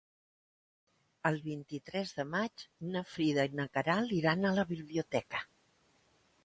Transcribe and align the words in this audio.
El 1.29 1.37
vint-i-tres 1.43 2.13
de 2.21 2.25
maig 2.37 2.65
na 2.95 3.05
Frida 3.13 3.47
i 3.53 3.61
na 3.61 3.69
Queralt 3.77 4.19
iran 4.23 4.47
a 4.53 4.57
la 4.61 4.69
biblioteca. 4.75 5.49